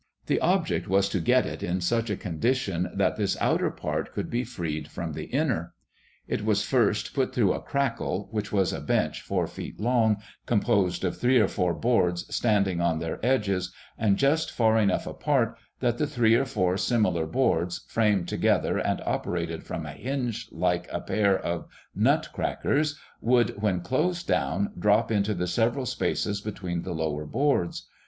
The 0.25 0.39
object 0.39 0.87
was 0.87 1.07
to 1.09 1.19
get 1.19 1.45
it 1.45 1.61
in 1.61 1.79
such 1.79 2.09
a 2.09 2.15
condition 2.17 2.89
that 2.95 3.17
this 3.17 3.37
outer 3.39 3.69
part 3.69 4.13
could 4.15 4.31
be 4.31 4.43
freed 4.43 4.87
from 4.87 5.13
the 5.13 5.25
inner. 5.25 5.75
It 6.27 6.43
was 6.43 6.63
first 6.63 7.13
put 7.13 7.35
through 7.35 7.53
a 7.53 7.61
crackle, 7.61 8.27
which 8.31 8.51
was 8.51 8.73
a 8.73 8.81
bench 8.81 9.21
four 9.21 9.45
feet 9.45 9.79
long, 9.79 10.17
composed 10.47 11.05
of 11.05 11.15
three 11.19 11.37
or 11.39 11.47
four 11.47 11.75
boards 11.75 12.25
standing 12.35 12.81
on 12.81 12.97
their 12.97 13.23
edges 13.23 13.75
and 13.95 14.17
just 14.17 14.49
far 14.51 14.79
enough 14.79 15.05
apart, 15.05 15.55
that 15.81 15.99
three 15.99 16.33
or 16.33 16.45
four 16.45 16.77
similar 16.77 17.27
boards, 17.27 17.85
framed 17.87 18.27
together 18.27 18.79
and 18.79 19.01
operated 19.05 19.63
from 19.63 19.85
a 19.85 19.91
hinge 19.93 20.49
like 20.51 20.87
a 20.91 20.99
pair 21.01 21.37
of 21.37 21.67
nut 21.93 22.27
crackers, 22.33 22.99
would, 23.21 23.61
when 23.61 23.81
closed 23.81 24.27
down, 24.27 24.73
drop 24.79 25.11
into 25.11 25.35
the 25.35 25.45
several 25.45 25.85
spaces 25.85 26.41
between 26.41 26.81
the 26.81 26.91
lower 26.95 27.27
boards. 27.27 27.87